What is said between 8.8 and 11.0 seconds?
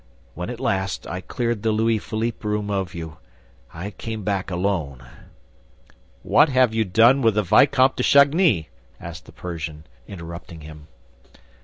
asked the Persian, interrupting him.